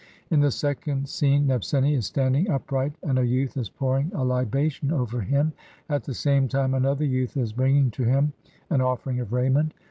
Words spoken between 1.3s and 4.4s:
Nebseni is standing upright and a youth is pouring a